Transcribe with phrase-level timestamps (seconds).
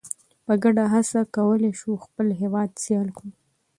[0.45, 3.29] په ګډه هڅه موږ کولی شو خپل هیواد سیال کړو.